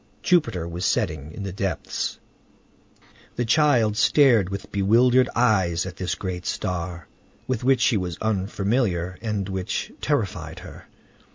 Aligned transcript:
Jupiter 0.23 0.67
was 0.67 0.83
setting 0.83 1.31
in 1.31 1.43
the 1.43 1.53
depths. 1.53 2.17
The 3.35 3.45
child 3.45 3.95
stared 3.97 4.49
with 4.49 4.71
bewildered 4.71 5.29
eyes 5.35 5.85
at 5.85 5.97
this 5.97 6.15
great 6.15 6.47
star, 6.47 7.07
with 7.45 7.63
which 7.63 7.81
she 7.81 7.97
was 7.97 8.17
unfamiliar, 8.19 9.19
and 9.21 9.47
which 9.47 9.91
terrified 10.01 10.57
her. 10.61 10.87